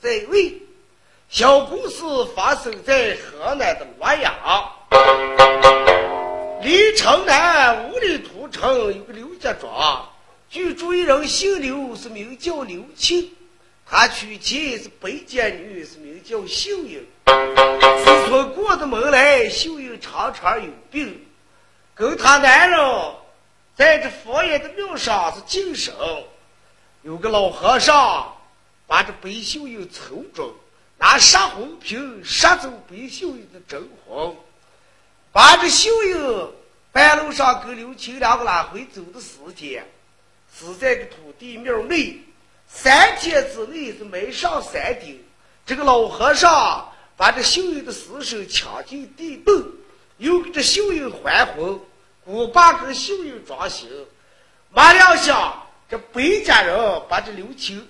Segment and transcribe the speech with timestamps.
[0.00, 0.54] 在位。
[1.28, 2.02] 小故事
[2.36, 4.72] 发生在河南的洛阳，
[6.62, 10.08] 离城南五里土城有个刘家庄，
[10.48, 13.32] 居住一人姓刘，是名叫刘庆。
[13.84, 17.04] 他娶妻是北监女，是名叫秀英。
[17.24, 21.26] 自从过的门来，秀英常常有病，
[21.94, 22.80] 跟他男人
[23.74, 25.92] 在这佛爷的庙上是敬神。
[27.02, 28.35] 有个老和尚
[28.86, 30.54] 把这白秀英抽中，
[30.98, 34.34] 拿杀红瓶杀走白秀英的真魂，
[35.32, 36.52] 把这秀英
[36.92, 39.84] 半路上跟刘青两个拉回走的时间，
[40.52, 42.20] 死在个土地庙内。
[42.68, 45.22] 三天之内是没上山顶。
[45.64, 49.64] 这个老和尚把这秀英的尸首抢进地洞，
[50.18, 51.78] 又给这秀英还魂。
[52.24, 53.88] 古巴跟秀英装行，
[54.70, 57.86] 没料想这白家人把这刘青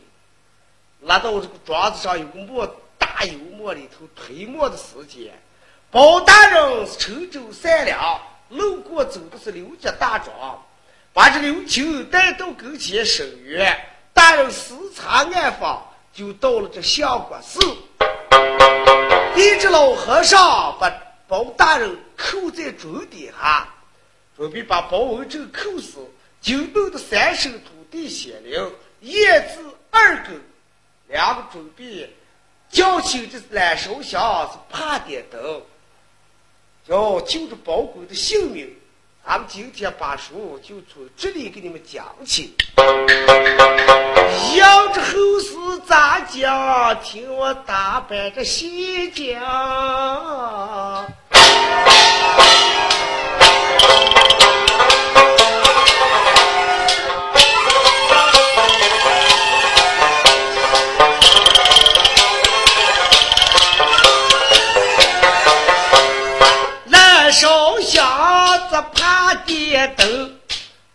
[1.01, 2.67] 拉到这个庄子上，有个磨
[2.99, 5.33] 大油磨里头推磨的时间。
[5.91, 10.63] 包大人是陈州善良，路过走的是刘家大庄，
[11.13, 13.79] 把这刘青带到跟前申冤。
[14.13, 17.61] 大人视察案方，就到了这相国寺。
[19.37, 20.91] 一只老和尚把
[21.29, 23.69] 包大人扣在桌底下，
[24.37, 25.99] 准备把包文正扣死。
[26.41, 30.41] 惊动的三手土地显灵，验字二更，
[31.09, 32.13] 两个准备
[32.71, 35.63] 叫起这蓝烧香，是怕点灯，
[36.87, 38.69] 要救着包公的性命。
[39.25, 42.55] 咱们今天把书就从这里给你们讲起。
[44.57, 45.57] 要这后事
[45.87, 47.01] 咋讲？
[47.03, 49.41] 听我打摆着细讲。
[69.89, 70.39] 灯，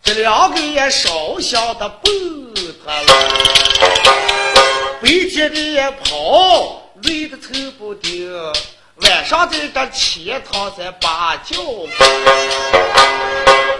[0.03, 2.09] 这两个也烧香的不
[2.85, 3.07] 他了。
[5.01, 8.31] 白天的也跑，累得走不定，
[8.97, 11.55] 晚上在这前堂在把轿。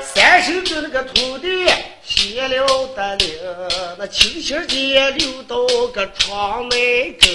[0.01, 1.71] 三手的那个土地
[2.03, 3.37] 闲了的灵，
[3.97, 7.29] 那清醒间溜到个窗内根。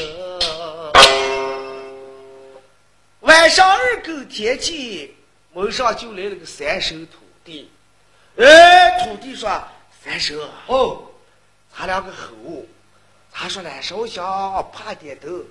[3.20, 5.14] 晚上二更天气，
[5.52, 7.70] 门上就来了个三手土地。
[8.36, 9.48] 哎，土地说
[10.04, 11.10] ：“三叔哦，
[11.72, 12.66] 他两个吼，
[13.32, 15.42] 他说来烧香怕点头，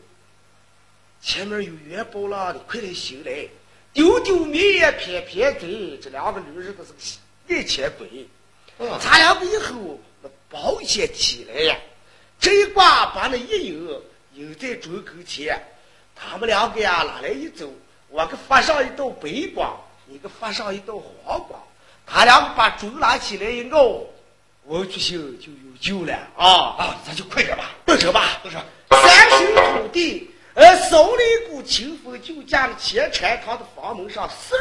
[1.22, 3.48] 前面有元宝了，你快来行来。
[3.94, 6.92] 丢丢面也偏偏嘴，这两个女人都是
[7.48, 8.28] 眼前鬼。
[8.78, 11.78] 嗯他两个一吼，那保险起来呀，
[12.38, 14.02] 这一挂把那一引
[14.34, 15.58] 引在桌跟前，
[16.14, 17.74] 他们两个呀拿来一走，
[18.10, 19.76] 我给发上一道白光，
[20.06, 21.64] 你给发上一道黄光，
[22.06, 24.02] 他两个把猪拉起来一熬，
[24.66, 26.14] 文曲星就有救了。
[26.38, 26.76] 啊！
[26.78, 28.60] 啊，咱就快点吧，动手吧，动手
[28.90, 29.38] 三手
[29.82, 34.56] 土地，呃，扫了一股清风，就架着前禅堂的房门上，嗖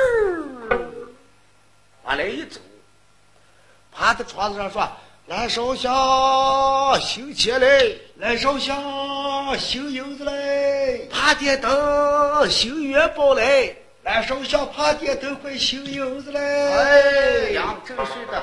[0.70, 0.91] 儿
[2.05, 2.61] 往来一走，
[3.93, 4.88] 趴在床子上说
[5.26, 8.76] ：“来烧香，行钱来；来烧香，
[9.58, 13.75] 行银子嘞，爬点灯，行元宝来。”
[14.05, 16.39] 来烧香，怕爹都快行油子嘞。
[16.39, 18.43] 哎呀，正是的，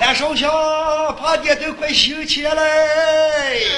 [0.00, 0.50] 来烧香，
[1.14, 3.68] 怕爹都快行钱嘞。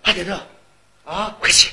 [0.00, 0.40] 趴点灯，
[1.04, 1.72] 啊，快去！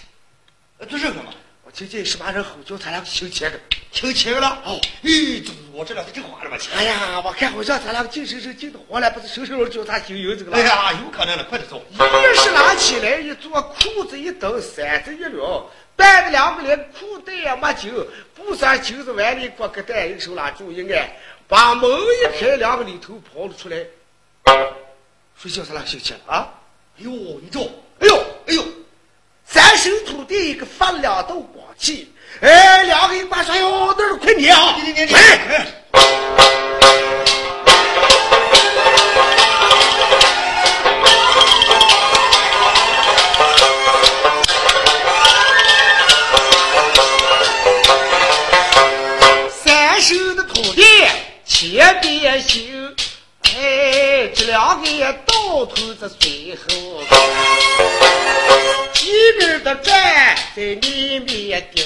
[0.79, 1.31] 这个干嘛？
[1.71, 3.57] 我听见十八人吼叫他俩行钱的。
[3.94, 4.62] 听清了？
[4.65, 5.41] 哦，咦，
[5.71, 6.77] 我这两天真花了吧钱？
[6.77, 10.57] 哎呀，我看好像咱俩精神神精的慌了，不是收拾了叫他经营这个了。
[10.57, 11.81] 哎呀，有可能了，快点走。
[11.89, 15.65] 一是拿起来一坐，裤子一蹬，衫子一撩，
[15.95, 17.89] 带着两个连裤带也没紧，
[18.35, 21.09] 布衫揪子碗里过个蛋，一手拉住一按，
[21.47, 23.77] 把门一开，两个里头跑了出来。
[25.38, 26.50] 睡觉咱俩休息了啊？
[27.00, 27.71] 哎呦，你走！
[28.01, 28.25] 哎呦，
[29.53, 32.09] 三手土地一个发两道光气，
[32.39, 34.75] 哎，两个一把说：“哟，那是快你啊！
[34.77, 35.68] 你你你哎。
[49.51, 50.81] 三手的土地
[51.45, 52.95] 前边行，
[53.53, 57.01] 哎，这两个也倒头子随后，
[59.11, 61.83] 一边的站在里面顶，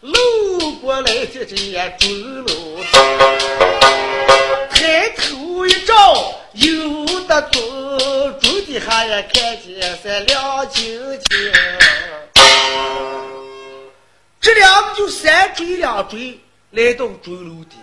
[0.00, 2.82] 路过来的这也准喽，
[4.70, 11.52] 抬头一照，有的准，准底下也看见是亮晶晶。
[14.40, 17.76] 这两个就三追两追，来到钟楼底，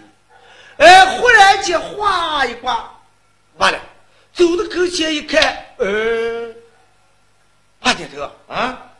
[0.78, 2.92] 哎，忽然间哗一刮，
[3.58, 3.80] 完了，
[4.34, 6.48] 走到跟前一看，呃，
[7.84, 8.92] 八点头，啊！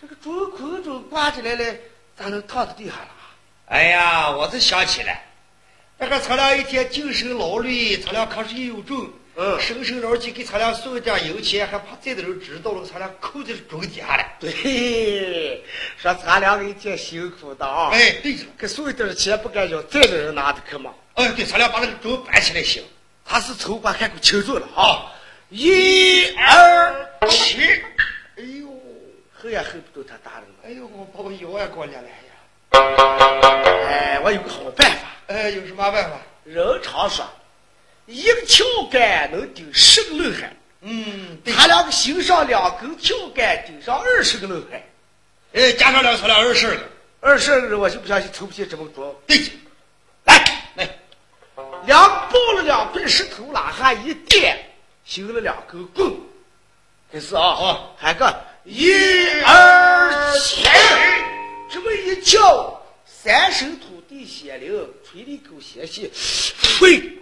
[0.00, 1.74] 这个竹空中挂起来了，
[2.16, 3.08] 咋能躺在地下了？
[3.66, 5.24] 哎呀，我才想起来，
[5.96, 9.08] 那个咱俩一天精神劳累，咱俩可是也有重。
[9.34, 14.24] 嗯伸手老去给咱俩送一点油钱，还怕再的人知道了，咱俩扣在钟底下了。
[14.38, 15.64] 对，
[15.96, 20.92] 说咱两个一天辛苦的啊，哎，对了，给送一点钱不敢叫再的人拿的去嘛？
[21.14, 22.84] 哎，对，咱俩把那个钟搬起来行。
[23.24, 25.10] 他是筹划看够清楚了啊，
[25.48, 27.80] 一二七，哎呦，
[29.42, 30.54] 后也恨不到他大人了。
[30.64, 32.14] 哎呦，我把我腰也给我练了呀。
[33.88, 35.08] 哎，我有个好办法。
[35.26, 36.16] 哎，有什么办法？
[36.44, 37.26] 人常说，
[38.06, 41.52] 一个跳杆能顶十个冷汗，嗯，对。
[41.52, 44.80] 他两个心上两根跳杆顶上二十个冷汗，
[45.54, 46.80] 哎，加上两咱俩二十个。
[47.20, 49.20] 二十个人我就不相信凑不齐这么多。
[49.26, 49.36] 对，
[50.24, 50.88] 来，来，
[51.86, 52.00] 两
[52.30, 54.58] 抱了两块石头，拉下一垫，
[55.04, 56.12] 行了两根棍，
[57.12, 57.40] 开始啊！
[57.54, 58.92] 好喊个一
[59.44, 60.64] 二七，
[61.68, 66.08] 这么一叫，三声土地显灵，吹了一口邪气，
[66.78, 67.18] 呸！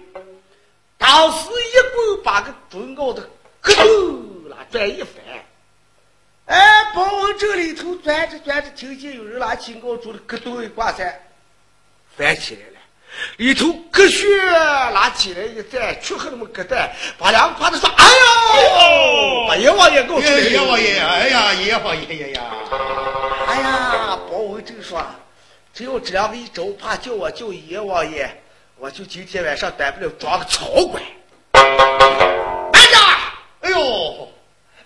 [0.98, 3.22] 当时一棍把个钟鏊的
[3.62, 5.14] 咯噔啦转一翻，
[6.44, 11.22] 哎，包往这里头转着转着，听见有人拿金锹锄的咯噔一挂山，
[12.18, 12.79] 翻起来了。
[13.36, 14.26] 里头咯血
[14.92, 22.42] 拉起来一站，去和他们咯蛋，把两个趴的说：“哎呦，把阎王爷搞出来了！”爷王爷，哎呀，阎王爷爷呀！
[23.46, 25.04] 哎呀，包文正说
[25.74, 28.30] ：“只要这两个一招，怕叫我叫阎王爷，
[28.78, 31.02] 我就今天晚上担不了装个草官。”
[31.52, 33.02] 班长，
[33.60, 34.28] 哎呦，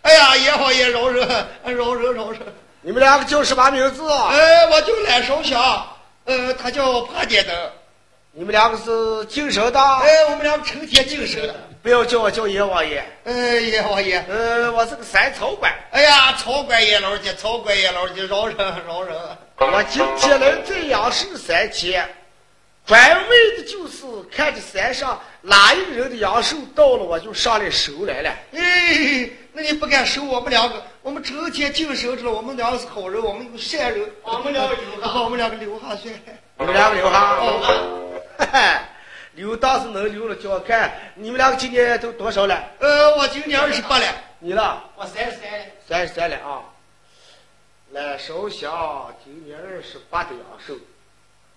[0.02, 1.28] 哎呀，阎王爷饶人，
[1.64, 2.40] 饶人饶人。
[2.80, 4.02] 你们两个叫什么名字？
[4.10, 5.86] 哎，我就赖烧香，
[6.24, 7.54] 呃，他叫帕点灯。
[8.36, 9.80] 你们两个是精神的？
[9.80, 11.54] 哎，我们两个成天精神的。
[11.80, 13.04] 不要叫我叫阎王爷。
[13.22, 15.72] 哎，阎王爷，呃，我是个三草官。
[15.92, 18.56] 哎呀，草官爷老姐，草官爷老姐，饶人
[18.88, 19.16] 饶人。
[19.58, 22.08] 我今天来在阳寿三天，
[22.84, 28.30] 专为的就是看着山上哪一个人的阳寿到了，我就上来收来了。
[28.52, 30.82] 哎，那你不敢收我们两个？
[31.02, 34.10] 我们成天精神着了，我们两个是好人，我们有善人。
[34.24, 36.10] 我们两个留下， 我们两个留下去。
[36.56, 37.36] 你们两个留哈
[38.38, 38.80] 哈，
[39.34, 42.62] 留倒是能留了，叫我看你们两个今年都多少了？
[42.78, 44.06] 呃，我今年二十八了。
[44.38, 44.80] 你呢？
[44.96, 45.64] 我三十三了。
[45.88, 46.62] 三十三了啊。
[47.90, 50.74] 来烧香，今年二十八的阳寿，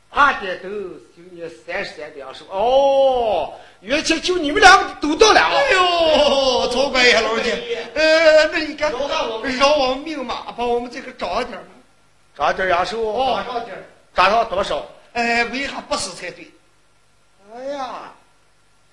[0.09, 0.69] 二点头
[1.15, 2.45] 今年三十三的阳寿。
[2.49, 5.51] 哦，原先就你们两个都到了啊。
[5.51, 8.97] 哎呦，曹官爷老姐，呃，那你看饶
[9.77, 11.67] 我们命嘛，把我们这个长点嘛，
[12.35, 13.65] 长点阳寿哦哦，
[14.17, 14.83] 长上多少？
[15.13, 16.51] 哎，为啥不死才对？
[17.53, 18.11] 哎呀，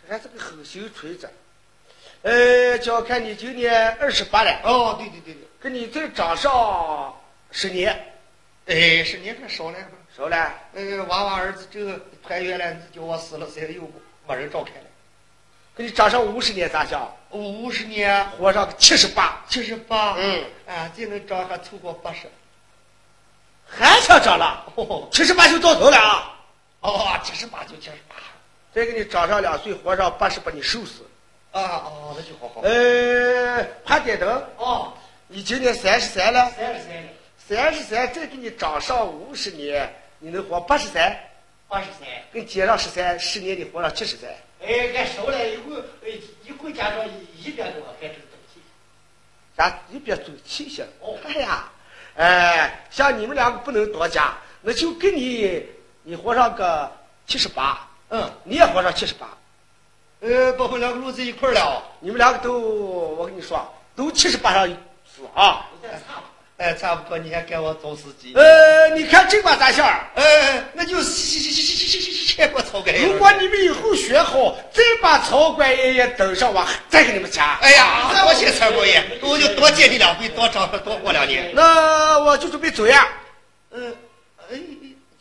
[0.07, 1.31] 这还是个狠心锤子。
[2.21, 7.15] 呃，叫看你今年二十八了，哦，对对对对，给你再长上
[7.51, 8.13] 十年，
[8.67, 9.79] 哎，十年还少了。
[10.15, 10.53] 少了。
[10.75, 13.91] 呃，娃娃儿子这个团圆了，你叫我死了，谁又
[14.29, 14.91] 没人照看了？
[15.75, 17.11] 给你长上五十年咋想？
[17.31, 22.29] 五十年，活上个七十八，七十八，嗯，啊，这能长还凑合八十。
[23.77, 24.65] 还想长了？
[24.77, 26.37] 哦，七十八就到头了啊！
[26.81, 28.15] 哦，七十八就七十八。
[28.73, 31.03] 再给你长上两岁，活上八十，把你瘦死。
[31.53, 32.61] 啊哦，那就好好。
[32.63, 34.93] 呃，潘点灯，哦，
[35.29, 37.09] 你今年三十三了，三十三了。
[37.47, 41.17] 三十三再给你涨上五十年，你能活八十三？
[41.69, 42.09] 八十三。
[42.33, 44.29] 跟街上十三，十年你活上七十三。
[44.63, 45.77] 哎，俺收了一共，
[46.45, 46.99] 一共加上
[47.39, 48.61] 一百多，还是走齐。
[49.57, 50.85] 咱一边走齐些。
[51.01, 51.71] 哦，哎呀，
[52.17, 55.67] 哎，像你们两个不能多加，那就给你，
[56.03, 56.91] 你活上个
[57.27, 57.87] 七十八。
[58.11, 59.27] 嗯，你也活上七十八。
[60.21, 61.83] 呃，把我们两个路子一块儿了。
[62.01, 63.67] 你们两个都，我跟你说，
[63.97, 64.69] 都七十八上
[65.05, 65.67] 死啊。
[66.57, 68.33] 哎，差不多，你还给我找司机。
[68.35, 69.85] 呃，你看这把咋想？
[70.15, 72.95] 呃，那就学过草根。
[72.95, 77.45] 如果你们以后学好，再把曹官爷爷登上我再给你们钱。
[77.61, 81.51] 哎呀，多谢曹官爷，我就多借你两回，多长多活两年。
[81.55, 83.09] 那我就准备走呀。
[83.73, 83.93] 嗯，
[84.53, 84.57] 哎，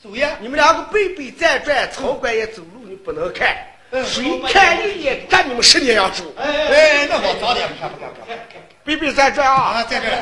[0.04, 0.38] 走呀！
[0.40, 3.58] 你们两个背背再转，曹官爷走路你不能看，
[4.06, 6.32] 谁看一眼，赶你们十年养猪。
[6.38, 8.38] 哎，那我早点看不看不看。
[8.84, 9.56] 背背再转啊！
[9.56, 10.20] 啊，在这儿。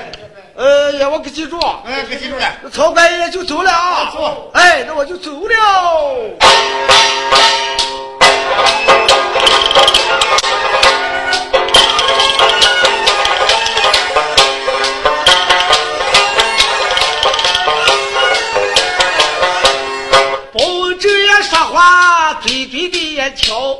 [0.61, 1.59] 呃，呀，我可记住。
[1.87, 2.45] 哎，可记住了。
[2.61, 4.11] 那曹官爷就走了啊。
[4.13, 4.51] 走。
[4.53, 5.55] 哎，那我就走了。
[20.53, 20.59] 包
[20.99, 23.79] 这也说话，嘴嘴的也挑。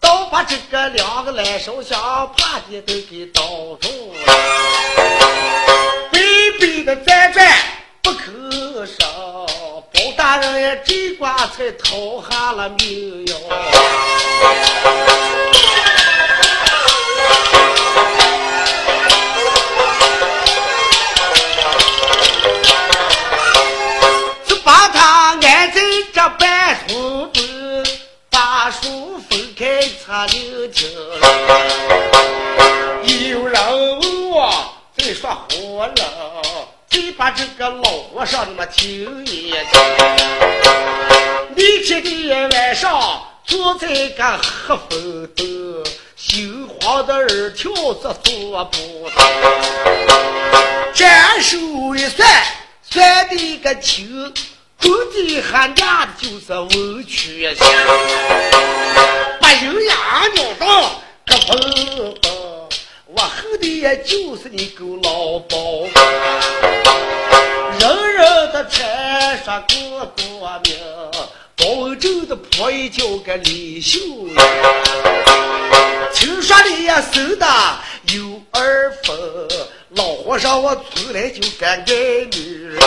[0.00, 2.00] 倒把这个两个来烧香，
[2.34, 3.42] 怕的都给倒
[3.78, 4.32] 住了。
[6.64, 7.46] 背背的再转
[8.00, 9.06] 不吭声，
[9.92, 13.36] 包大人也这瓜才逃下了命哟。
[24.46, 25.78] 就把他安在
[26.14, 27.42] 这半空中，
[28.30, 30.88] 把书分开擦溜听。
[33.30, 35.92] 有人问我再说活了，
[37.16, 39.56] 把这个老和尚他妈听一听。
[41.56, 45.46] 那天的晚上，坐在个黑风洞，
[46.16, 49.24] 心慌的二条子做不到，
[50.92, 51.56] 斩手
[51.94, 52.28] 一算。
[52.82, 54.32] 算的个清，
[54.78, 57.66] 中的还俩的就是文曲星，
[59.40, 59.96] 把营养
[60.34, 62.68] 尿到个蹦蹦，
[63.06, 65.56] 我后的也就是你狗老包，
[68.78, 70.76] 人的穿上过过命，
[71.56, 74.34] 包州的婆姨叫个李秀英，
[76.12, 77.46] 听说你也生的
[78.14, 79.16] 有二分。
[79.90, 82.80] 老和尚，我从来就敢爱女人，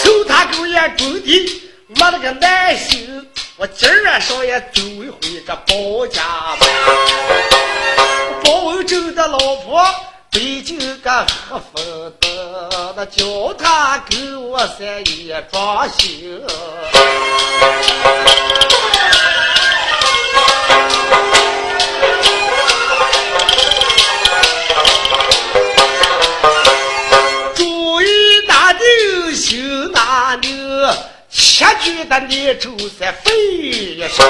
[0.00, 6.22] 瞅他狗眼中的落了个耐心，我今儿晚上也走一回这包家
[6.58, 6.68] 门。
[8.44, 9.84] 包州的老婆
[10.30, 12.25] 背进个黑风，
[12.96, 16.40] 那叫他给我三爷装行。
[29.34, 30.50] 行那牛，
[31.30, 34.26] 切句的念咒三飞一声。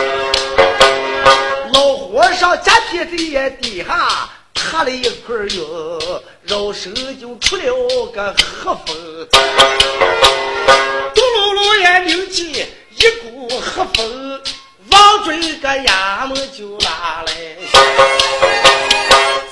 [1.73, 9.29] 老和尚夹皮子也底下踏了一块药，绕手就出了个黑风。
[11.15, 14.41] 嘟噜噜也扭起一股黑风，
[14.91, 17.33] 往准个衙门就拉来。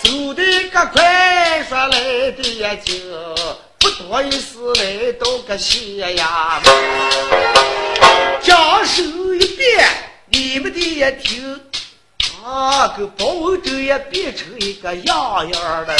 [0.03, 3.01] 走的个快，说来的也精。
[3.79, 6.67] 不多一时来到个西衙门，
[8.43, 9.03] 将手
[9.35, 9.87] 一变，
[10.31, 11.61] 你们的也听，
[12.45, 15.97] 啊，个包拯也变成一个样样的。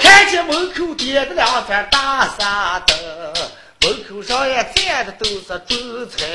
[0.00, 2.98] 看见门口点着两盏大山灯，
[3.82, 6.26] 门口上也站的都是中菜。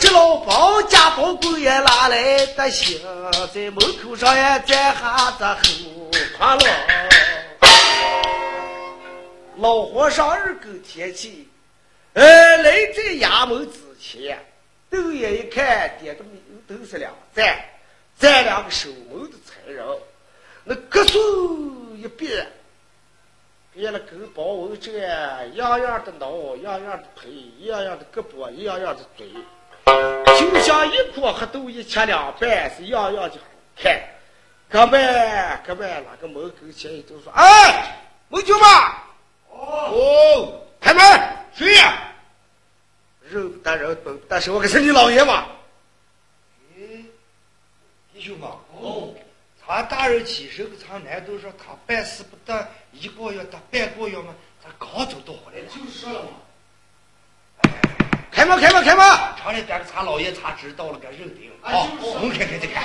[0.00, 2.98] 这老包家包公也拿来的行，
[3.54, 6.66] 在门口上也站下这后快乐。
[9.58, 11.48] 老和尚二更天气，
[12.14, 14.36] 呃，来在衙门之前，
[14.90, 17.58] 瞪眼一看，点的名都是两赞，
[18.16, 19.84] 赞两个守门的才人，
[20.64, 21.18] 那各手
[21.96, 22.46] 一变，
[23.72, 29.28] 变了跟包文这样样的脑，样样的腿，一样样的胳膊，一样样的嘴，
[30.38, 33.44] 就像一颗黑豆一切两半，是样样的好
[33.76, 34.00] 看。
[34.68, 38.94] 哥们，哥们，那个门口前一都说：“哎，门舅妈。”
[39.48, 41.02] 哦，开门！
[41.54, 42.12] 谁呀？
[43.86, 45.46] 人不打人，本不打手，我可是你老爷嘛。
[46.76, 46.80] 哎，
[48.12, 49.14] 弟兄们，哦，
[49.64, 55.66] 他大人起身，咱难道说他办事不得一个月，得半个月嘛，他刚走到回来了。
[55.66, 56.30] 就是说了嘛。
[58.30, 59.02] 开门，开门，开门！
[59.38, 61.50] 厂里边个查老爷查知道了个认定。
[61.62, 62.82] 好，我们开开再开。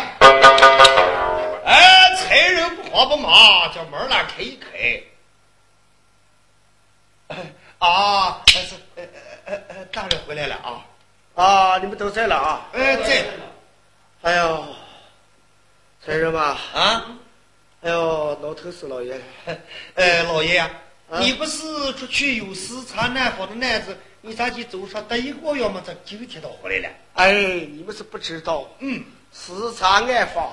[1.65, 5.03] 哎，财人不慌不忙，叫门儿开一开。
[7.79, 9.03] 啊，是，呃
[9.45, 10.85] 呃呃，大人回来了啊！
[11.35, 12.67] 啊，你们都在了啊！
[12.73, 13.25] 哎，在。
[14.21, 14.65] 哎呦，
[16.05, 17.05] 财神吧，啊，
[17.81, 19.19] 哎呦，老头死老爷，
[19.95, 20.69] 哎，老爷呀，
[21.19, 25.81] 你不是出去有视察南方的男子，你咋去走上得一个月嘛？
[25.85, 26.95] 这今天倒回来了。
[27.13, 27.31] 哎，
[27.71, 30.51] 你们是不知道，嗯，视察暗访，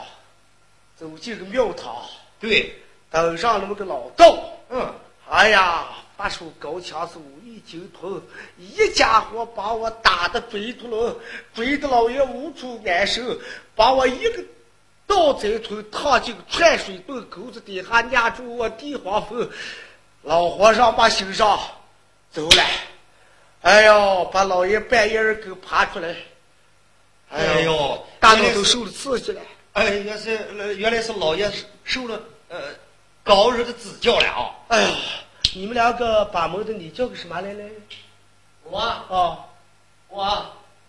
[0.96, 2.06] 走进个庙堂，
[2.40, 2.74] 对，
[3.10, 4.38] 登上那么个老道，
[4.70, 4.94] 嗯，
[5.28, 7.37] 哎呀，把手高枪是武
[7.68, 8.20] 艺精通，
[8.56, 11.14] 一家伙把我打得背秃噜，
[11.54, 13.38] 追得老爷无处安身，
[13.76, 14.42] 把我一个
[15.06, 19.48] 倒栽腿躺进串水洞沟子底下，压住我地黄风。
[20.22, 21.60] 老和尚把心上
[22.30, 22.64] 走了，
[23.62, 26.16] 哎呦，把老爷半夜儿给爬出来，
[27.30, 29.40] 哎呦，大脑都受了刺激了。
[29.74, 31.50] 哎，原是呃原来是老爷
[31.84, 32.58] 受了呃
[33.22, 34.50] 高人的指教了啊！
[34.68, 34.90] 哎呀，
[35.54, 37.70] 你们两个把门的，你叫个什么来嘞？
[38.64, 39.44] 我哦
[40.08, 40.46] 我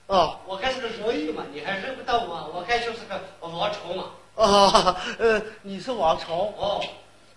[0.07, 2.51] 哦我还是个人鱼嘛，你还认不到我？
[2.53, 4.05] 我还就是个王朝嘛。
[4.35, 6.83] 哦，呃，你是王朝，哦，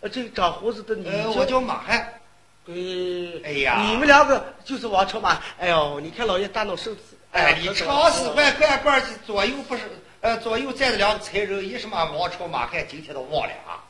[0.00, 2.20] 呃，这个长胡子的你呃，叫我叫马汉。
[2.64, 5.40] 对，哎呀你们两个就是王朝嘛？
[5.58, 9.82] 哎呦，你看老爷大脑受刺，哎，你长时换干官左右不是
[10.20, 13.81] 呃左右站着两个才人，一什么王朝马汉，今天都忘了啊！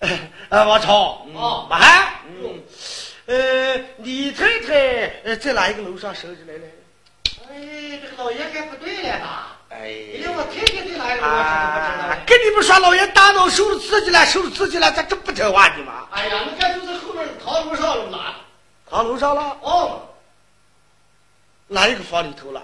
[0.00, 2.62] 呃， 王超，哦马汉，嗯，
[3.26, 4.74] 呃，李太太
[5.24, 6.64] 呃在哪一个楼上生日来了？
[7.50, 9.56] 哎，这个老爷该不对了吧？
[9.68, 12.22] 哎哎呀，我太太对来了，我是不知道啊嘞。
[12.26, 16.08] 跟你们说，老爷大脑受了刺激了，受了刺激了，咋这不听话呢嘛？
[16.10, 18.34] 哎呀，那看就是后面堂楼上了嘛。
[18.88, 20.00] 堂楼上了，哦，
[21.68, 22.62] 哪一个房里头了？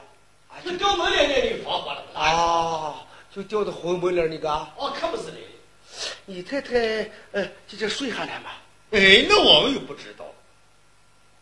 [0.65, 2.03] 就掉门帘那里防火了。
[2.15, 2.95] 啊，啊，
[3.35, 4.51] 就掉到后门帘那个。
[4.51, 5.37] 哦，可不是的。
[6.25, 8.51] 你太太呃，就这睡下来嘛？
[8.93, 10.25] 哎，那我们又不知道。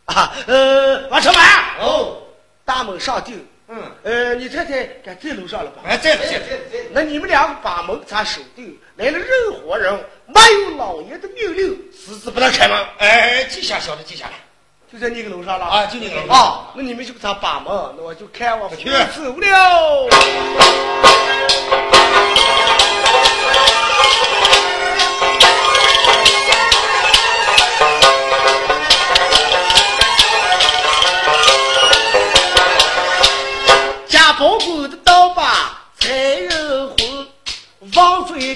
[0.06, 2.22] 啊，呃，王成满，哦，
[2.64, 3.46] 大门上定。
[3.66, 5.82] 嗯，呃，你太太该在楼上了吧？
[5.86, 6.46] 哎，在在了。
[6.46, 8.78] 对对，那你们两个把门咋守定？
[8.96, 9.28] 来了任
[9.62, 9.92] 何人，
[10.26, 12.86] 没有老爷的命令，私自不能开门。
[12.98, 14.32] 哎，记下，小的记下来。
[14.92, 20.08] 就在那个楼上了啊就那个楼上啊，那你们就给他把门，那我就看我去走了。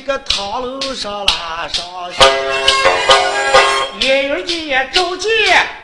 [0.09, 1.85] 个堂楼上拉上
[2.17, 2.23] 去。
[4.01, 5.29] 远远的照见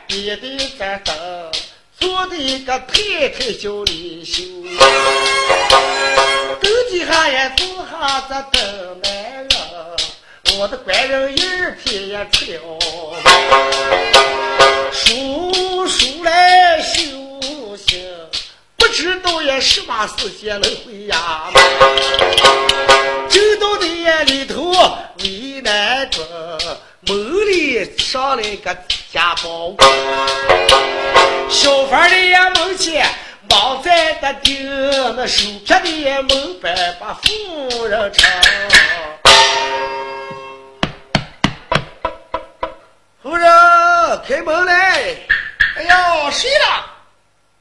[0.07, 1.15] 别的在等，
[1.99, 4.41] 坐的一个太太叫李秀，
[6.59, 9.47] 斗底下也坐下这等男人，
[10.57, 11.35] 我的官人一
[11.83, 13.21] 天也出了，
[14.91, 16.97] 叔叔来修
[17.77, 18.03] 行，
[18.75, 22.84] 不知道也什么时间能回衙门。
[23.35, 24.71] 就到的眼里头
[25.19, 26.21] 为难着，
[27.01, 27.17] 门
[27.47, 28.73] 里上来个
[29.11, 29.75] 家宝，
[31.49, 33.05] 小贩的呀门前
[33.49, 34.65] 忙在的盯，
[35.17, 38.31] 那手撇的门板把夫人唱。
[43.21, 43.51] 夫人
[44.25, 45.17] 开门来！
[45.75, 46.85] 哎呦，谁了？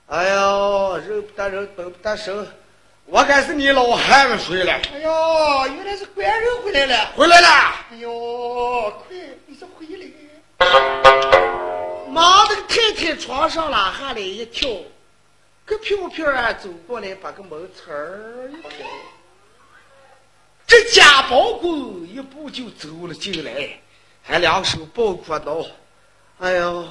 [0.06, 2.46] 哎呦，人不得人，本不得神，
[3.07, 7.12] 我该是你老汉们睡了，哎呦，原来是官人回来了。
[7.14, 7.49] 回来了。
[7.93, 10.07] 哎呦，快，你这回来。
[12.09, 14.69] 妈的，太太床上拉下来一跳，
[15.67, 18.85] 个飘飘啊走过来，把个门刺儿一开，
[20.67, 23.79] 这贾宝公一步就走了进来，
[24.23, 25.64] 还两手抱裤脑。
[26.38, 26.88] 哎呦，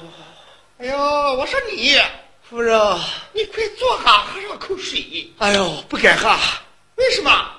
[0.78, 1.98] 哎呦，我说你，
[2.54, 2.78] 夫人，
[3.32, 5.28] 你快坐下，喝上口水。
[5.38, 6.32] 哎呦，不敢喝，
[6.94, 7.50] 为什么？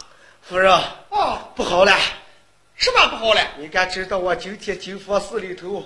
[0.42, 0.72] 夫人
[1.10, 1.92] 哦，不好了。
[2.78, 3.42] 什么不好了？
[3.58, 5.84] 你该知道，我今天金佛寺里头，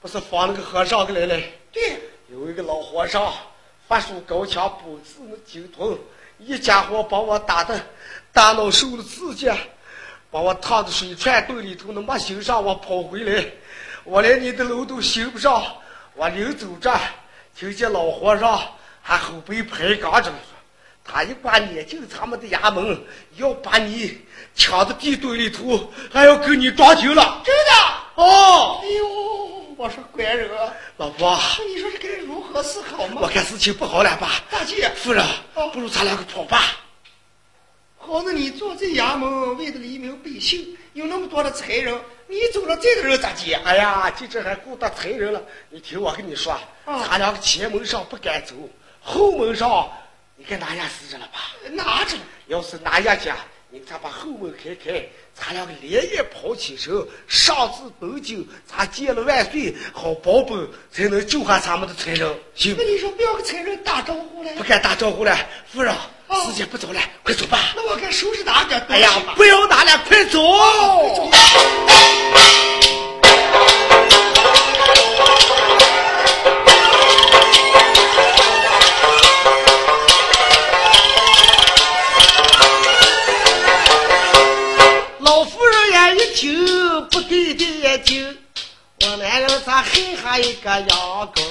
[0.00, 3.32] 不是放了个和尚个来了，对，有一个老和尚，
[3.86, 5.96] 法术高强，本事那精通，
[6.40, 7.80] 一家伙把我打的
[8.32, 9.48] 大脑受了刺激，
[10.32, 13.46] 把我烫的水串洞里头，那没心上，我跑回来，
[14.02, 15.64] 我连你的楼都行不上，
[16.16, 16.92] 我临走这，
[17.56, 18.60] 听见老和尚
[19.00, 20.36] 还后背拍杠着呢。
[21.04, 22.98] 他一把撵进咱们的衙门，
[23.36, 24.18] 要把你
[24.54, 27.42] 抢到地堆里头，还要给你抓紧了。
[27.44, 28.22] 真的。
[28.22, 29.06] 哦，哎呦，
[29.76, 30.48] 我说官人，
[30.96, 31.38] 老婆，
[31.68, 33.20] 你说这该如何是好吗？
[33.20, 34.40] 我看事情不好了吧？
[34.50, 35.22] 大姐，夫人，
[35.72, 36.62] 不如咱两个跑吧。
[37.98, 41.92] 好那你坐在衙门，为了黎民百姓，有那么多的财人，
[42.28, 43.54] 你走了这个人咋接？
[43.64, 45.42] 哎呀，今这还顾得财人了。
[45.68, 48.54] 你听我跟你说，咱两个前门上不敢走，
[49.02, 49.90] 后门上
[50.36, 51.50] 你看哪样死着了吧？
[51.72, 52.16] 拿着？
[52.46, 53.28] 要是拿下去，
[53.70, 55.04] 你咱把后门开开，
[55.34, 56.94] 咱两个连夜跑起身，
[57.26, 62.32] 上至北京，咱见了万岁，好保本，才能救下咱们的财人。
[62.54, 62.76] 行？
[62.78, 64.52] 那你说不要跟财人打招呼了？
[64.54, 65.92] 不敢打招呼了，夫人。
[66.46, 67.72] 时间不早了，快走吧。
[67.74, 68.76] 那我该收拾哪个？
[68.88, 70.40] 哎呀，不要拿了，快走！
[85.20, 88.38] 老夫人呀，一听不对的眼睛，
[89.00, 89.90] 我男人咋害
[90.22, 91.42] 下一个羊羔？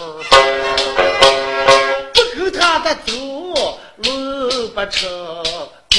[2.13, 3.42] 不够他的走。
[4.83, 5.07] 路不成，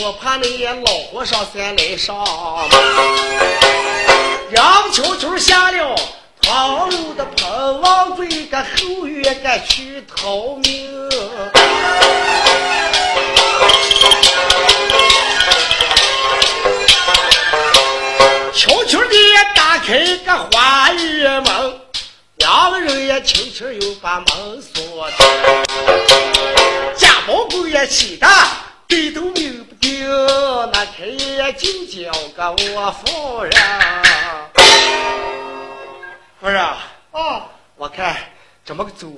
[0.03, 0.47] 我怕那
[0.81, 2.17] 老和尚先来上。
[4.51, 5.97] 杨秋秋下了
[6.43, 11.11] 唐楼的棚，往这个后院个去逃命。
[18.53, 19.17] 悄悄地
[19.55, 21.81] 打开个花园门，
[22.37, 25.19] 两个人也轻轻又把门锁上。
[26.97, 28.27] 家宝贵也气的，
[28.89, 30.07] 嘴都命不定，
[30.73, 33.53] 那开眼就叫个我夫人。
[36.41, 36.63] 夫人
[37.13, 38.17] 啊，我看
[38.65, 39.09] 这么个走，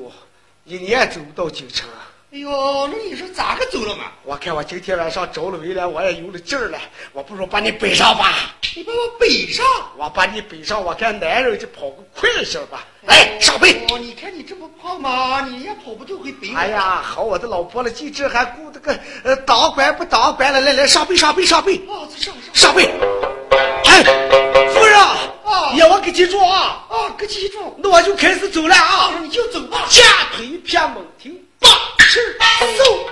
[0.64, 1.88] 一年走不到京城。
[2.32, 4.06] 哎呦，那你说咋个走了嘛？
[4.24, 6.78] 我看我今天晚上着了围了，我也有了劲儿了。
[7.12, 8.52] 我不如把你背上吧。
[8.74, 9.64] 你把我背上？
[9.96, 12.84] 我把你背上，我看男人就跑个快些吧。
[13.02, 13.86] 来，上背。
[13.90, 15.42] 哦，你看你这么胖嘛？
[15.42, 20.60] 你也跑不就会背哎呀，好我的老婆了，今这还顾这个呃当官不当官了。
[20.60, 21.76] 来来，上背上背上背。
[21.88, 22.90] 啊，上上上背。
[23.84, 24.02] 哎，
[24.74, 26.84] 夫人啊，要我给记住啊。
[26.90, 27.78] 啊，给记住。
[27.78, 29.14] 那我就开始走了啊。
[29.22, 29.86] 你就走吧。
[29.88, 30.02] 加
[30.36, 31.40] 腿偏猛停。
[32.78, 33.10] 走，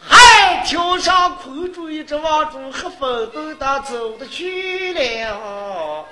[0.00, 6.06] 还跳上空中一直往中黑风奔的走的去了。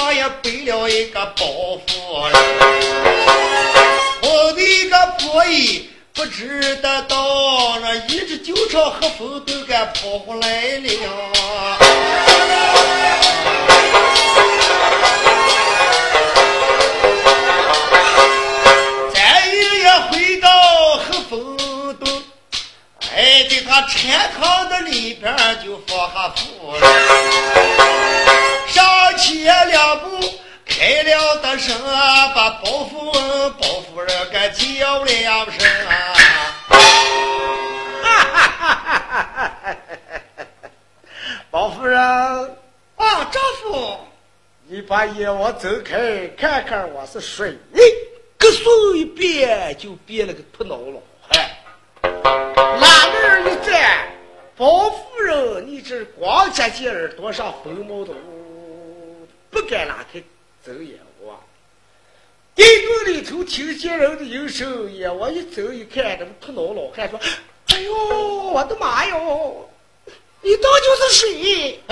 [0.00, 1.44] 上也背了一个包
[1.86, 2.38] 袱了，
[4.22, 10.88] 我的一个婆姨不知得到，那一只九朝和风都给跑回来了。
[19.12, 19.20] 咱
[19.54, 20.48] 也回到
[20.96, 21.56] 和风
[21.98, 22.22] 洞，
[23.14, 26.99] 哎，在他禅堂的里边就放下符了。
[44.90, 47.56] 把眼往走开，看看我是谁？
[48.36, 51.00] 个手一变，就变了个秃脑了。
[51.28, 51.62] 哎，
[52.02, 54.12] 哪儿一站，
[54.56, 58.12] 包夫人，你这光见见耳朵上飞毛的。
[59.48, 60.20] 不敢拉开
[60.60, 61.38] 走眼我，
[62.56, 67.16] 地洞里头听见人的音声，眼我一走一看，这个秃脑老汉说
[67.70, 69.70] ：“哎呦，我的妈哟，
[70.40, 71.80] 你到底是谁？”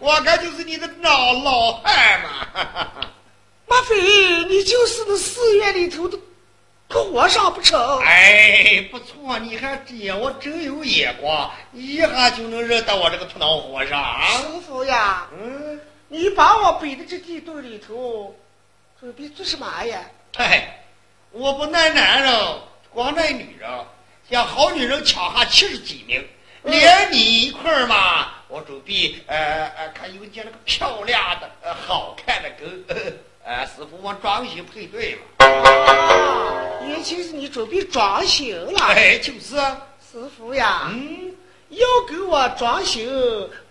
[0.00, 2.88] 我看就是你的老老汉嘛！
[3.66, 3.96] 莫非，
[4.44, 6.18] 你就是那寺院里头的
[6.88, 7.98] 和尚不成？
[8.00, 14.22] 哎，不错，你还这我真有眼光，一下就能认得我这个土脑和尚。
[14.38, 18.34] 师傅呀，嗯，你把我背的这地洞里头，
[19.00, 20.00] 准备做什么呀？
[20.36, 20.84] 哎，
[21.32, 22.58] 我不耐男人，
[22.90, 23.68] 光耐女人。
[24.30, 26.22] 像好女人抢下七十几名，
[26.62, 32.66] 连你一块儿嘛，我准备呃呃，看有见那个漂亮的、呃好看的狗
[33.44, 35.46] 呃师傅我装修配对嘛。
[35.46, 38.78] 啊，原先是你准备装修了。
[38.80, 39.80] 哎，就是啊，
[40.12, 41.34] 师傅呀，嗯，
[41.70, 43.00] 要给我装修，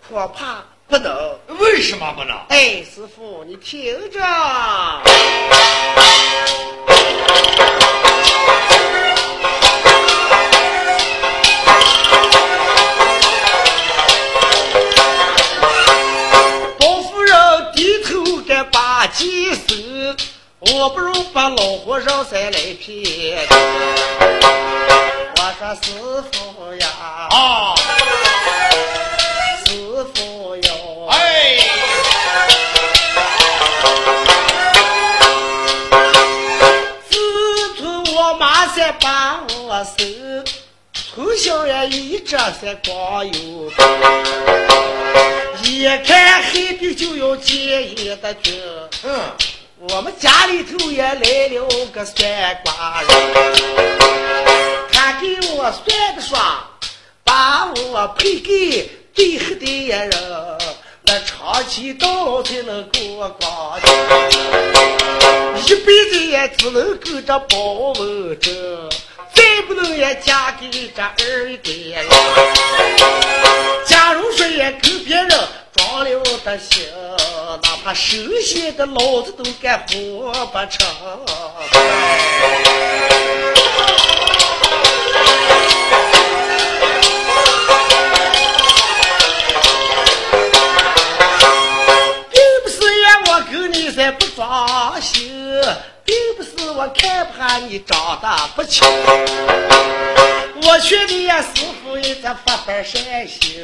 [0.07, 1.37] 恐怕不能。
[1.59, 2.35] 为什么不能？
[2.49, 4.19] 哎，师傅，你听着。
[20.73, 23.47] 我不如把老和尚再来骗。
[25.35, 25.91] 我说师
[26.31, 26.87] 傅呀，
[27.29, 27.73] 啊，
[29.65, 29.71] 师
[30.13, 31.57] 傅哟，哎，
[37.09, 37.15] 自
[37.77, 40.43] 从我妈才把我生，
[41.15, 43.31] 从小也一直在光有
[43.69, 43.77] 病，
[45.63, 47.55] 一看黑病就要见
[47.89, 48.53] 一的军。
[49.03, 49.19] 嗯，
[49.89, 52.15] 我们家里头也来了个算
[52.65, 53.09] 卦人，
[54.91, 56.37] 他给我算的说，
[57.23, 60.11] 把我配给最黑的人，
[61.03, 63.89] 那长期到才能过光景，
[65.65, 68.89] 一辈子也只能够这包文正，
[69.33, 71.15] 再不能也嫁给这二
[71.63, 72.05] 代人。
[73.85, 75.29] 假如说也跟别人
[76.03, 76.83] 了的心，
[77.61, 80.85] 哪怕手写的老子都敢活不成。
[92.31, 95.61] 并不是怨，我跟你在不装心，
[96.03, 98.87] 并不是我看怕你长得不清。
[100.63, 103.63] 我劝你呀，师傅也在发发善心，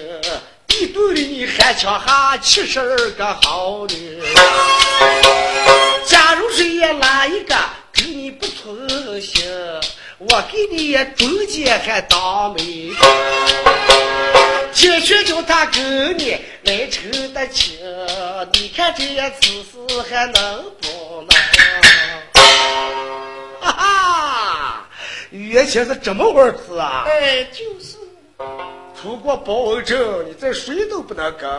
[0.79, 4.19] 一对的你还抢下七十二个好女。
[6.07, 7.55] 假如谁也拉一个
[7.91, 9.45] 跟你不存心，
[10.17, 12.91] 我给你也中间还当媒。
[14.73, 17.77] 天选叫他跟你来成的亲，
[18.53, 21.38] 你看这样此事还能不能？
[23.62, 24.88] 哈哈，
[25.29, 27.05] 原先是这么回事啊！
[27.07, 27.95] 哎，就是，
[29.03, 31.49] 出国包文证，你这谁都不能跟。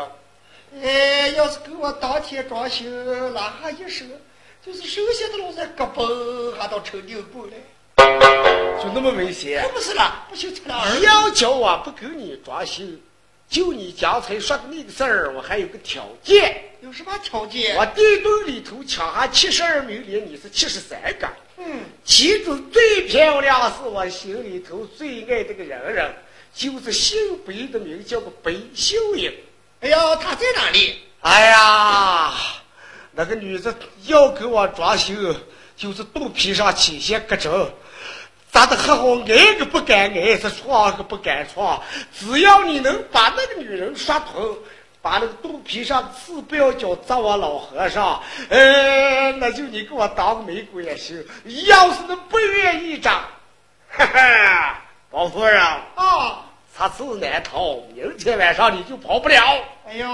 [0.82, 2.86] 哎，要是给我当天装修
[3.34, 4.06] 拉下一手，
[4.64, 7.52] 就是手写的老在胳膊还到成牛骨嘞，
[8.82, 9.74] 就那么危险可？
[9.74, 12.82] 不是啦，不修成了儿要叫我不给你装修，
[13.46, 17.76] 就你刚才说的那个事儿，我还有个条件，有什么条件？
[17.76, 21.28] 我地洞里头抢下七十二名里，你是七十三个，
[21.58, 26.10] 嗯，其中最漂亮是我心里头最爱这个人人，
[26.54, 29.32] 就是姓白的，名叫个白秀英。
[29.80, 31.00] 哎呀，她在哪里？
[31.20, 32.32] 哎呀，
[33.12, 33.74] 那个女子
[34.06, 35.14] 要给我装修，
[35.76, 37.68] 就是肚皮上起些疙瘩，
[38.52, 41.82] 咋的还好挨个不敢挨，是床个不敢床。
[42.18, 44.56] 只要你能把那个女人说通，
[45.02, 51.24] 把那个肚皮上刺不要叫砸我老和尚，呃，那就你给我当个媒姑也行。
[51.66, 53.24] 要是能不愿意扎，
[53.90, 54.83] 哈哈，
[55.14, 55.62] 包夫人，
[55.94, 56.42] 啊，
[56.76, 59.40] 他自难逃，明天晚上你就跑不了。
[59.86, 60.08] 哎呦，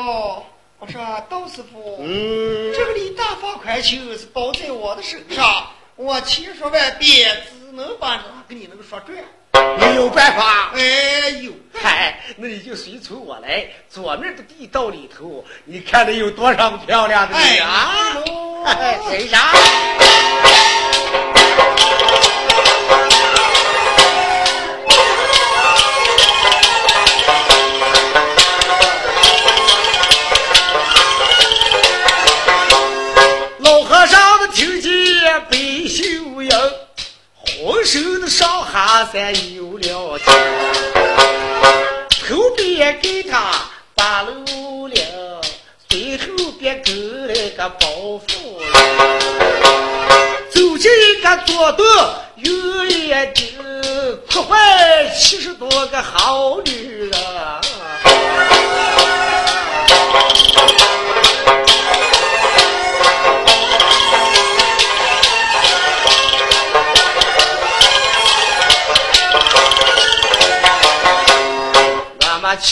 [0.78, 2.70] 我说窦师傅，嗯。
[2.74, 9.16] 这个李大发快球是包在我的身上，我千说万遍，只能把那给你能说准。
[9.78, 10.72] 你有办法？
[10.74, 18.18] 哎呦，嗨，那你就随从我来，左面的地道里头，你看得有多少个漂亮的女人啊？
[18.66, 19.50] 哎呦谁啥？
[22.90, 23.09] 老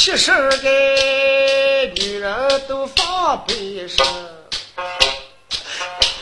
[0.08, 0.70] 七十个
[1.96, 4.06] 女人都放悲声，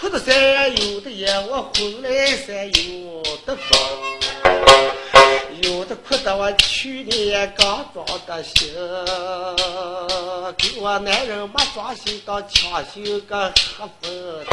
[0.00, 3.78] 哭的山有的也我昏来山有的疯，
[5.62, 8.74] 有的哭的我去年刚装的新，
[10.58, 14.10] 给我男人没装修到抢修个黑粉
[14.46, 14.52] 的，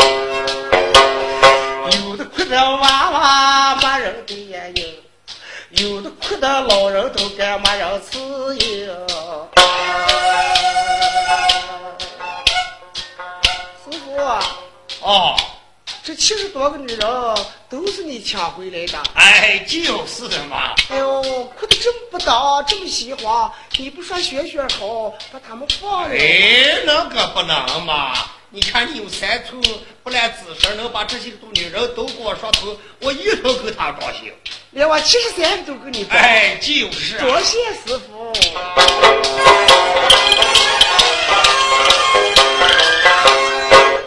[2.06, 4.94] 有的哭的娃娃没人的眼影。
[5.78, 8.86] 有的哭的老人都该没人伺应。
[13.84, 14.16] 师傅，
[15.02, 15.36] 哦，
[16.04, 17.36] 这七十多个女人
[17.70, 19.02] 都是你抢回来的。
[19.16, 20.76] 哎，就是的嘛。
[20.90, 21.24] 哎呦，
[21.58, 26.16] 哭的这么不当，这么喜欢，你不说学学好，把他们放了？
[26.16, 28.14] 哎，那个不能嘛。
[28.56, 29.60] 你看你有三寸
[30.04, 34.32] 不烂姿势，能把这些都女人都给我说透，我一头给他高兴。
[34.70, 36.16] 连我七十三都给你包。
[36.16, 37.26] 哎，就是啊。
[37.26, 38.32] 多谢师傅。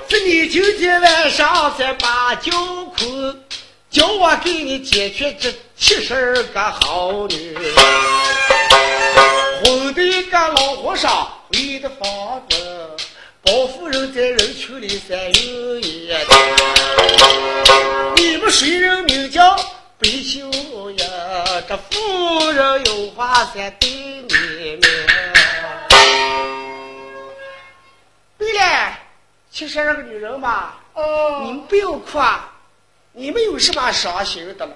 [0.07, 2.53] 这你今天晚上再把酒
[2.97, 3.43] 困，
[3.91, 7.59] 叫我给你解决这七十二个好女。
[9.65, 12.96] 混的一个老和尚回的房子，
[13.47, 16.19] 包夫人在人群里三有一的。
[18.17, 19.57] 你们谁人名叫
[19.99, 20.51] 白秀
[20.91, 20.97] 英？
[21.69, 24.81] 这夫人有话在对你们。
[28.37, 28.99] 对了，
[29.49, 32.53] 其实二个女人嘛，哦你们不要哭啊，
[33.13, 34.73] 你们有什么伤心的了？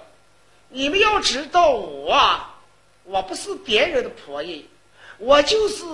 [0.68, 2.54] 你们要知道我啊，
[3.02, 4.64] 我不是别人的婆姨，
[5.18, 5.84] 我就是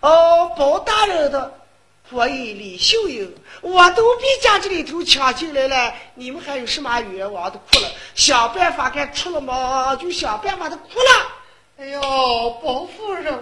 [0.00, 1.54] 哦包大人的
[2.12, 7.90] 仆人李秀英，我都被家这里头抢进来了，你们还有什么冤枉的哭了？
[8.14, 11.32] 想办法给出了嘛，就想办法的哭了。
[11.78, 12.00] 哎呦，
[12.62, 13.32] 包夫人，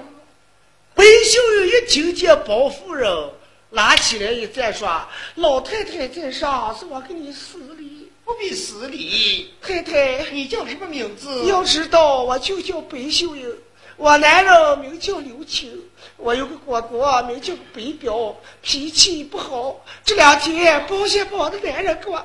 [0.95, 3.31] 白秀英一听见包夫人
[3.71, 4.89] 拉起来一再说
[5.35, 8.09] ：“老太太在上，是我给你施礼。
[8.25, 9.53] 不必施礼。
[9.61, 11.45] 太太，你叫什么名字？
[11.47, 13.53] 要知道，我就叫白秀英，
[14.01, 15.79] 我男人名叫刘青，
[16.17, 19.79] 我有个哥哥名叫北彪，脾气不好。
[20.03, 22.25] 这两天保险帮的男人给我，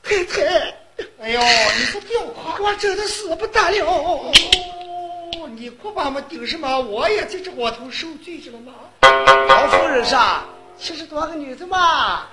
[0.00, 0.44] 太太，
[1.20, 2.62] 哎呦，你可不要哭。
[2.62, 3.86] 我真的死不得了。
[3.86, 4.30] 哦，
[5.56, 6.78] 你哭吧嘛，顶什么？
[6.78, 8.72] 我也在这窝头受罪去了嘛。
[9.48, 10.44] 老夫人上
[10.78, 12.28] 七十多个女子嘛，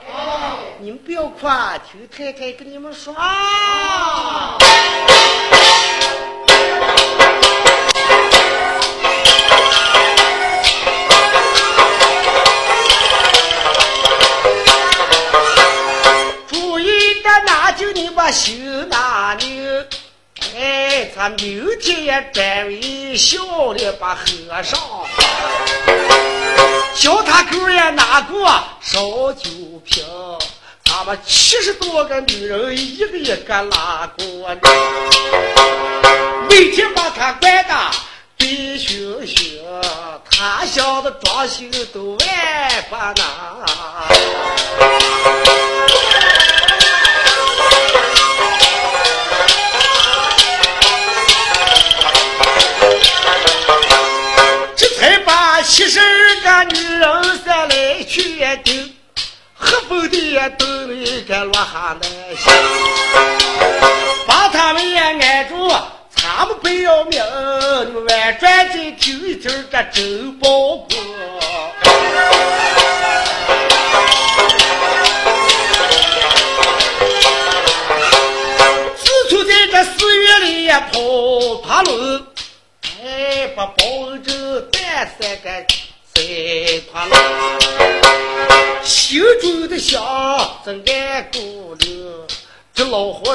[0.79, 3.11] 你们不要哭，啊，听太太跟你们说。
[3.15, 4.59] 啊
[18.25, 19.85] 就你把心拿扭，
[20.57, 23.37] 哎，咱明天也专为小
[23.75, 24.25] 的把和
[24.63, 24.79] 尚。
[26.95, 29.49] 叫他狗也拿过烧酒
[29.85, 30.03] 瓶，
[30.83, 34.57] 他们七十多个女人一个一个拉过来，
[36.49, 37.75] 每天把他管的
[38.39, 39.59] 醉醺醺，
[40.31, 43.25] 他想的装修都万不能。
[61.77, 62.07] 他的
[62.37, 62.84] 心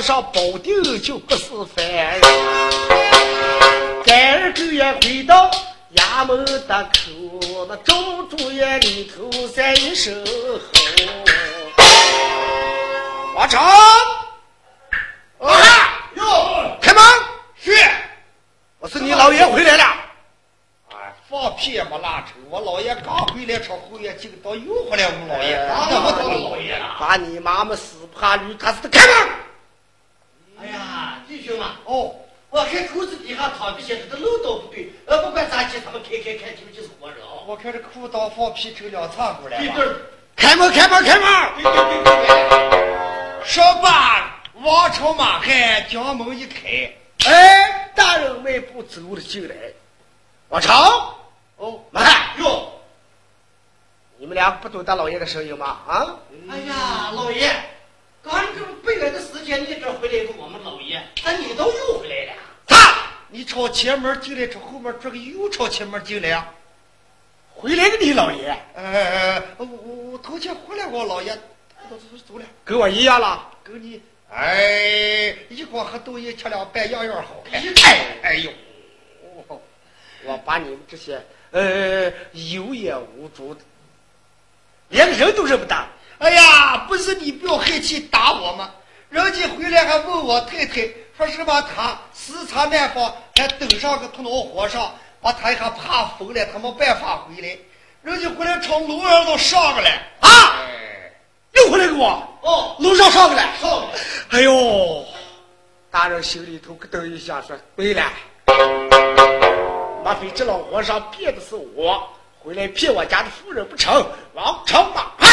[0.01, 1.45] 老和尚保定就不是
[1.77, 2.21] 凡人。
[4.03, 5.51] 干儿狗也回到
[5.95, 10.25] 衙门的口，那赵主院里头在一声
[11.77, 11.83] 吼，
[13.35, 13.61] 王成，
[15.39, 17.03] 啊哟，开门，
[17.63, 17.77] 是。
[18.79, 19.85] 我是你老爷回来了。
[20.93, 26.97] 哎，放屁也没拉成，我老爷刚回来，朝后院进到又回来，我老爷，哎怎么到了老爷了？
[26.99, 29.29] 把你妈妈死怕驴，他是开门。
[30.61, 32.15] 哎呀，弟兄啊，哦，
[32.51, 37.41] 我看裤子底下躺的些这漏道不对，呃，不管咋地，他们开开开，你们就是活人啊。
[37.47, 39.75] 我看这裤裆放屁成两仓过来了。
[39.75, 39.97] 对对
[40.37, 41.55] 开门，开门，开门！
[41.57, 46.93] 对对对对说罢，王朝马汉将门一开，
[47.27, 49.55] 哎，大人迈步走了进来。
[50.51, 51.17] 王朝，
[51.57, 52.71] 哦，马汉，哟，
[54.19, 55.79] 你们俩不懂大老爷的声音吗？
[55.87, 56.07] 啊？
[56.51, 57.51] 哎呀，老爷，
[58.23, 62.33] 刚这回来的时间，你这回来个我们老爷，那你都又回来了。
[62.67, 62.77] 他
[63.29, 66.55] 你朝前门进来，朝后门这个又朝前门进来啊？
[67.55, 71.35] 回来的你老爷，呃，我我我头前回来，过老爷，
[71.89, 73.51] 走走走了，跟我一样了。
[73.63, 74.01] 跟你，
[74.31, 77.61] 哎，一锅和抖音吃两半，样样好看。
[77.61, 78.51] 哎哎呦，
[80.25, 83.61] 我把你们这些呃有眼无珠的，
[84.89, 85.75] 连个人都认不得。
[86.21, 88.71] 哎呀，不是你不要害气打我吗？
[89.09, 97.57] 人家回来还问我太太，说什么他视察南方，还登上个头脑和尚，把他还怕疯了，他没办法回来。
[98.03, 99.89] 人家回来朝楼上都上个了。
[100.21, 100.61] 啊，
[101.53, 102.23] 又回来给我。
[102.43, 103.43] 哦，楼上上个了。
[103.59, 103.83] 上。
[104.29, 105.07] 哎呦，
[105.91, 108.05] 大人心里头咯噔一下，说对了，
[110.05, 112.07] 莫非这老和尚骗的是我？
[112.43, 114.03] 回来骗我家的夫人不成？
[114.33, 115.29] 王朝马派，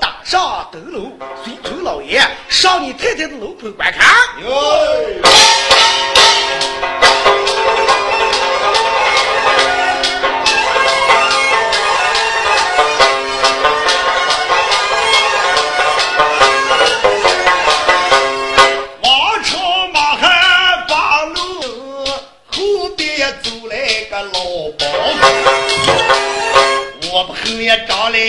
[0.00, 1.10] 打上登楼，
[1.42, 4.06] 随从老爷上你太太的楼棚观看。
[4.40, 5.51] 王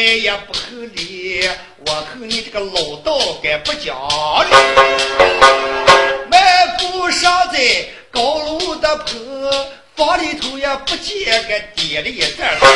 [0.04, 0.60] 也不合
[0.94, 1.50] 理，
[1.86, 3.96] 我恨你这个老道该不讲
[4.46, 4.52] 理，
[6.30, 7.60] 迈步上在
[8.12, 12.70] 高楼的坡，房里头也不见个点了一盏灯，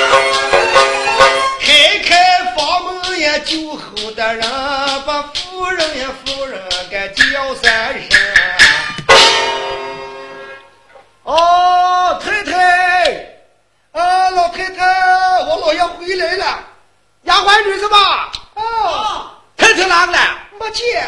[1.62, 4.42] 开开房门也酒后的人，
[5.06, 8.20] 把夫人呀夫人给叫三声。
[11.24, 13.12] 哦，太太，
[13.92, 14.86] 啊，老太太，
[15.42, 16.64] 我老爷回来了，
[17.38, 18.32] 丫鬟女是吧？
[18.56, 20.20] 哦，太太哪个了？
[20.60, 21.08] 没见，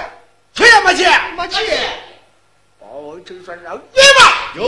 [0.54, 1.12] 谁也没见。
[1.36, 1.60] 没见。
[2.80, 4.64] 包文正说：“让你吧，有，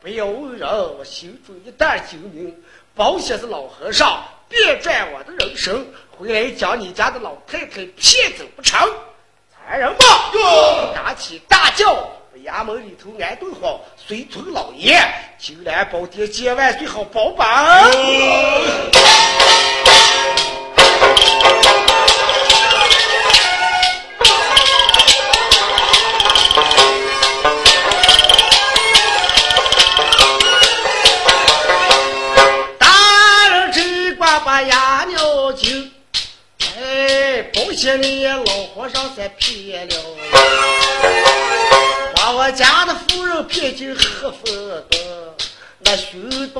[0.00, 0.66] 不要问人，
[0.98, 2.54] 我心中一旦精明，
[2.94, 5.86] 保险是老和尚变转我的人生，
[6.16, 8.80] 回来将你家的老太太骗走不成？
[9.52, 12.10] 残忍吧！”哟，打起大轿，
[12.42, 14.98] 衙门里头安顿好，随从老爷，
[15.38, 17.90] 金兰宝殿千万岁好保办。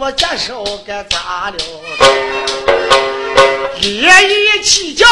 [0.05, 1.57] 许多家事我该咋了？
[3.81, 5.07] 夜夜起叫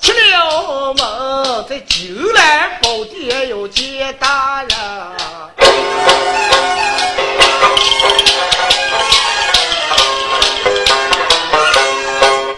[0.00, 4.70] 出了门，在金兰宝殿要见大人。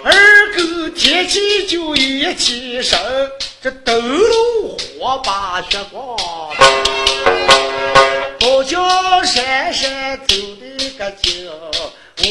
[0.04, 2.98] 二更天气就一起身，
[3.60, 6.16] 这灯笼火把血光，
[8.40, 10.34] 包浆闪闪走
[10.78, 11.50] 的个精，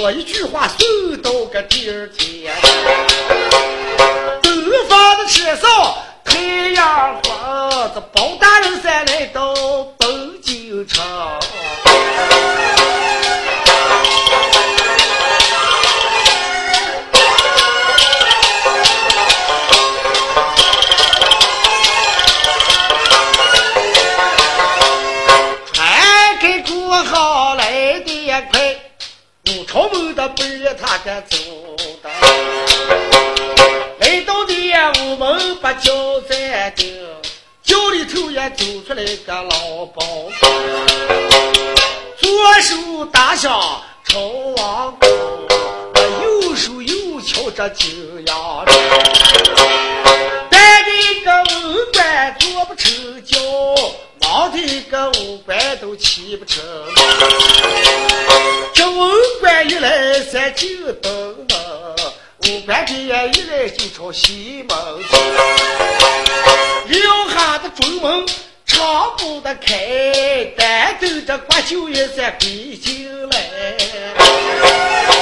[0.03, 2.09] 我一句话送到个第二
[31.03, 31.37] 本儿他该走
[32.01, 32.09] 的，
[33.99, 35.91] 来到店屋门把轿
[36.21, 36.97] 站定，
[37.61, 40.01] 轿里头也走出来个老包，
[42.17, 43.51] 左手打响
[44.05, 44.19] 朝
[44.57, 45.09] 王宫，
[46.23, 48.73] 右手又敲着金阳钟。
[50.49, 50.89] 带的
[51.25, 53.37] 个文官做不成交，
[54.23, 56.63] 忙的个五官都起不成。
[58.73, 59.11] 这文
[59.41, 61.95] 官一来三进东门，
[62.43, 65.17] 文官的也一来就朝西门去。
[66.87, 68.25] 两下的中门
[68.65, 75.12] 长不得开，单等着国舅爷才归进来。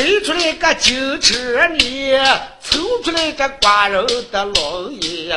[0.00, 1.34] 推出来个金车
[1.68, 5.30] 呢，凑出来个寡人的龙椅，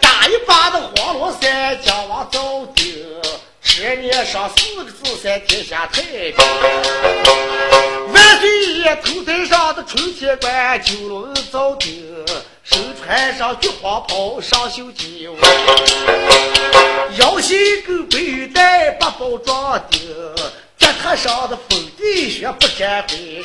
[0.00, 3.04] 打一把的黄龙山将往走顶，
[3.62, 6.34] 车面上四个字在天下太平。
[8.14, 12.24] 万岁爷头戴上的春天冠，九龙罩顶，
[12.64, 15.38] 身穿上菊花袍，上绣金纹，
[17.18, 20.00] 腰系个背带，八宝装顶。
[20.90, 23.44] 脚踏上的风地雪不沾灰，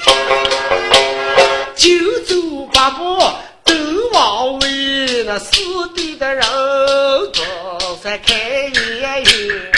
[1.76, 1.90] 九
[2.26, 3.20] 走八步
[3.64, 3.72] 都
[4.14, 5.54] 往为那四
[5.90, 6.44] 地的人
[7.32, 7.46] 总
[8.02, 9.72] 算开眼眼。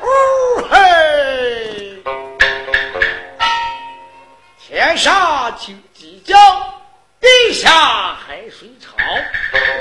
[0.00, 0.06] 呜
[0.70, 2.02] 嘿，
[4.66, 6.38] 天上清鸡叫，
[7.20, 8.96] 地下海水潮。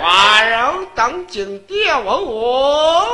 [0.02, 3.08] 寡人当今爹问我，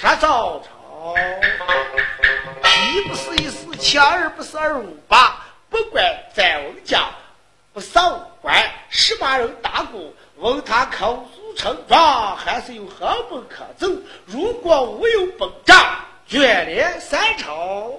[0.00, 0.71] 杀早朝，
[1.02, 1.16] 哦
[2.92, 5.36] 一不是一四七，二不是二五八，
[5.68, 7.08] 不管在翁家，
[7.72, 10.00] 不扫官，十八人大过，
[10.36, 13.88] 问他口诉称状，还是有何不可走？
[14.26, 17.98] 如果无有本账，卷帘三朝。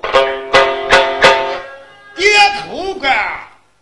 [2.16, 2.30] 点
[2.62, 3.12] 头官，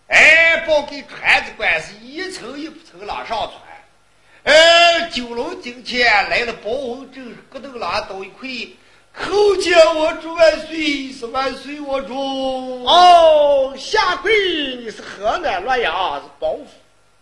[0.07, 3.51] 哎，报给传子官是一层一层拉上传。
[4.43, 8.49] 呃，九龙金前来了包文正，咯噔拉倒一块，
[9.13, 12.83] 叩见我主万岁，是万岁我主。
[12.85, 14.31] 哦，下跪，
[14.77, 16.65] 你是河南洛阳是包府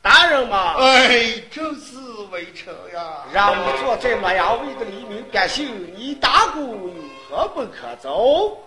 [0.01, 0.75] 大人吗？
[0.77, 1.97] 哎，正是
[2.31, 3.25] 微臣呀。
[3.33, 6.93] 让你坐在洛阳为的黎民百姓，你打鼓有
[7.27, 8.57] 何不可走？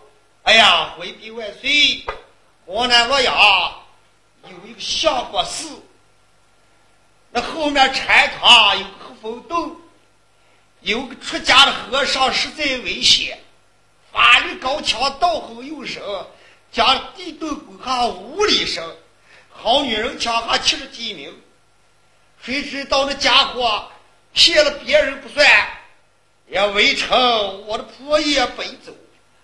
[0.43, 2.05] 哎呀，回禀万岁。
[2.67, 3.35] 河南洛阳
[4.45, 5.69] 有一个相国寺，
[7.31, 9.77] 那后面禅堂有个风洞，
[10.83, 13.39] 有个出家的和尚实在危险，
[14.13, 16.03] 法力高强，道行又深，
[16.73, 18.85] 将地洞攻下五里深，
[19.51, 21.33] 好女人抢下七十几名。
[22.43, 23.89] 谁知道那家伙
[24.33, 25.47] 骗了别人不算，
[26.49, 28.93] 也围成我的破业背走，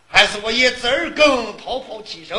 [0.09, 2.37] 还是我爷子二更逃跑起身。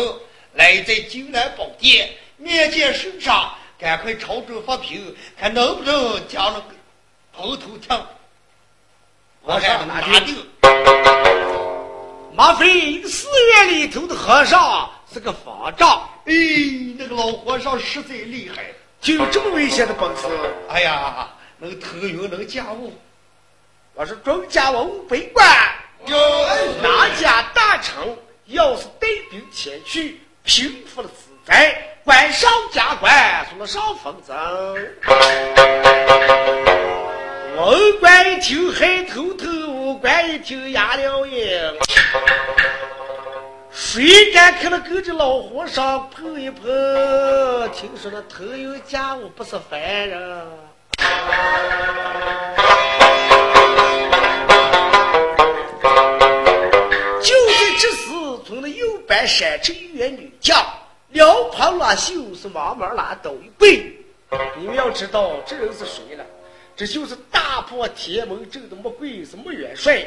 [0.56, 6.76] 来在金兰宝殿面见圣上，赶快朝中发评，看能不能将那个
[7.32, 8.06] 蓬头听。
[9.52, 10.46] 我上拿定。
[12.36, 16.34] 马飞一个寺院里头的和尚是个方丈，哎，
[16.96, 18.64] 那个老和尚实在厉害，
[19.02, 20.28] 就有这么危险的本事。
[20.70, 21.28] 哎呀，
[21.58, 22.94] 能腾云，能驾雾。
[23.96, 25.44] 我是庄家文武百官，
[26.84, 27.96] 哪家大臣
[28.46, 30.22] 要是带兵前去。
[30.44, 34.36] 平复了此灾，官上加官，送了上封赠。
[37.60, 41.74] 文官一听还头头，武官一听哑了眼。
[43.70, 46.64] 谁敢跟那跟着老和尚碰一碰？
[47.74, 50.48] 听说那头有家务不是凡人。
[59.08, 60.64] 白山城一员女将，
[61.10, 63.92] 两旁拉袖是忙忙拉倒一跪。
[64.56, 66.24] 你们要知道这人是谁了？
[66.80, 70.02] 这就是大破铁门阵的穆桂，是穆元帅。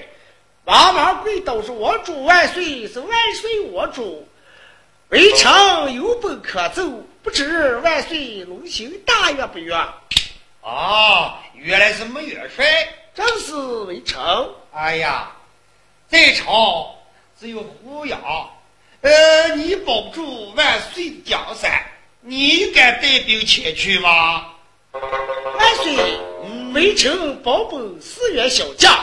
[0.65, 4.27] 忙忙跪倒说：“我主万岁，是万岁我主。
[5.11, 6.89] 围城有本可奏，
[7.23, 9.75] 不知万岁龙行大悦不悦？”
[10.65, 12.65] 啊，原来是穆元帅，
[13.15, 13.55] 正是
[13.85, 14.51] 围城。
[14.73, 15.31] 哎呀，
[16.09, 16.97] 在朝
[17.39, 18.19] 只有胡杨。
[19.03, 21.85] 呃，你保不住万岁的江山，
[22.23, 24.52] 你敢带兵前去吗？
[24.93, 26.19] 万岁，
[26.75, 28.95] 微臣保本四员小将，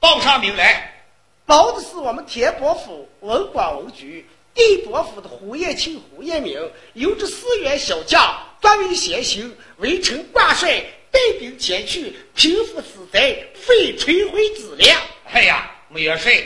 [0.00, 1.04] 报上名来。
[1.44, 6.58] 报的是我们天伯府文广文局，地伯府的胡彦庆、胡彦明，
[6.94, 14.98] 由这四员小将作为先行，微臣挂帅带兵前去平复此灾，废垂灰之量。
[15.30, 16.42] 哎呀，穆元帅，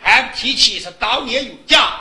[0.00, 2.00] 还不提起是当年有将。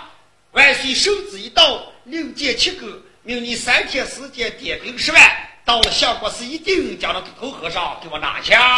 [0.54, 8.78] 万岁圣旨一到，令箭七个，命你三天时间点兵十万，到了相国寺，一定将那秃头和尚给我拿下。